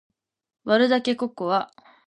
[0.63, 1.69] 割るだけココア